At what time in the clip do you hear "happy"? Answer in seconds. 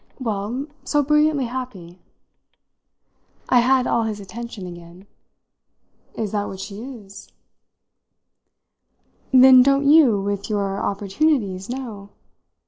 1.45-1.99